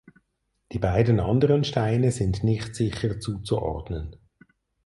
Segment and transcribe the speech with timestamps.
[0.71, 4.15] Die beiden anderen Steine sind nicht sicher zuzuordnen.